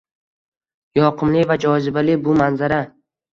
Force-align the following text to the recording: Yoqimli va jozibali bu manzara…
Yoqimli 0.99 1.43
va 1.51 1.57
jozibali 1.67 2.17
bu 2.25 2.35
manzara… 2.41 2.81